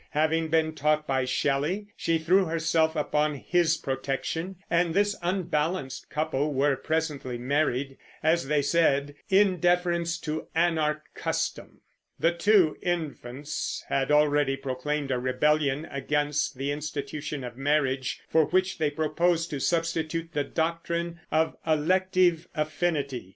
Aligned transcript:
Having 0.17 0.47
been 0.47 0.73
taught 0.73 1.05
by 1.05 1.25
Shelley, 1.25 1.85
she 1.95 2.17
threw 2.17 2.45
herself 2.45 2.95
upon 2.95 3.35
his 3.35 3.77
protection; 3.77 4.55
and 4.67 4.95
this 4.95 5.15
unbalanced 5.21 6.09
couple 6.09 6.55
were 6.55 6.75
presently 6.75 7.37
married, 7.37 7.99
as 8.23 8.47
they 8.47 8.63
said, 8.63 9.13
"in 9.29 9.59
deference 9.59 10.17
to 10.21 10.47
anarch 10.55 11.03
custom." 11.13 11.81
The 12.19 12.31
two 12.31 12.77
infants 12.81 13.83
had 13.89 14.11
already 14.11 14.55
proclaimed 14.57 15.11
a 15.11 15.19
rebellion 15.19 15.85
against 15.91 16.57
the 16.57 16.71
institution 16.71 17.43
of 17.43 17.55
marriage, 17.55 18.21
for 18.27 18.45
which 18.45 18.79
they 18.79 18.89
proposed 18.89 19.51
to 19.51 19.59
substitute 19.59 20.31
the 20.33 20.43
doctrine 20.43 21.19
of 21.31 21.55
elective 21.63 22.47
affinity. 22.55 23.29